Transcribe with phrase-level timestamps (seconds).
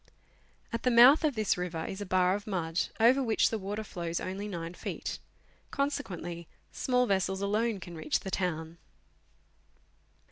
[0.73, 3.83] At the mouth of this river is a bar of mud, over which the water
[3.83, 5.19] flows only 9 feet;
[5.69, 8.79] con sequently small vessels alone can reach the town.